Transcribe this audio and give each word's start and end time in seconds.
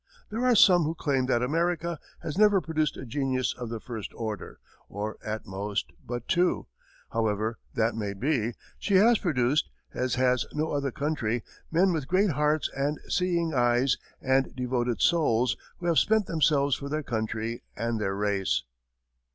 There 0.31 0.43
are 0.43 0.55
some 0.55 0.81
who 0.85 0.95
claim 0.95 1.27
that 1.27 1.43
America 1.43 1.99
has 2.23 2.35
never 2.35 2.59
produced 2.59 2.97
a 2.97 3.05
genius 3.05 3.53
of 3.55 3.69
the 3.69 3.79
first 3.79 4.11
order, 4.15 4.57
or, 4.89 5.15
at 5.23 5.45
most, 5.45 5.91
but 6.03 6.27
two; 6.27 6.65
however 7.11 7.59
that 7.75 7.93
may 7.95 8.13
be, 8.13 8.55
she 8.79 8.95
has 8.95 9.19
produced, 9.19 9.69
as 9.93 10.15
has 10.15 10.47
no 10.53 10.71
other 10.71 10.89
country, 10.89 11.43
men 11.71 11.93
with 11.93 12.07
great 12.07 12.31
hearts 12.31 12.67
and 12.75 12.99
seeing 13.09 13.53
eyes 13.53 13.95
and 14.23 14.55
devoted 14.55 15.03
souls 15.03 15.55
who 15.77 15.85
have 15.85 15.99
spent 15.99 16.25
themselves 16.25 16.75
for 16.75 16.89
their 16.89 17.03
country 17.03 17.61
and 17.77 18.01
their 18.01 18.15
race. 18.15 18.63